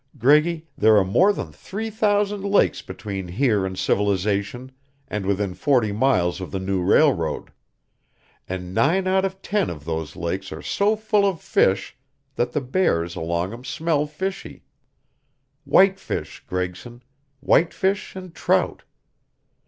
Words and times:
Greggy, 0.17 0.65
there 0.75 0.97
are 0.97 1.05
more 1.05 1.31
than 1.31 1.51
three 1.51 1.91
thousand 1.91 2.41
lakes 2.43 2.81
between 2.81 3.27
here 3.27 3.67
and 3.67 3.77
civilization 3.77 4.71
and 5.07 5.27
within 5.27 5.53
forty 5.53 5.91
miles 5.91 6.41
of 6.41 6.49
the 6.49 6.57
new 6.59 6.81
railroad. 6.81 7.51
And 8.49 8.73
nine 8.73 9.05
out 9.05 9.25
of 9.25 9.43
ten 9.43 9.69
of 9.69 9.85
those 9.85 10.15
lakes 10.15 10.51
are 10.51 10.63
so 10.63 10.95
full 10.95 11.27
of 11.27 11.39
fish 11.39 11.95
that 12.33 12.51
the 12.51 12.61
bears 12.61 13.15
along 13.15 13.53
'em 13.53 13.63
smell 13.63 14.07
fishy. 14.07 14.63
Whitefish, 15.65 16.45
Gregson 16.47 17.03
whitefish 17.39 18.15
and 18.15 18.33
trout. 18.33 18.81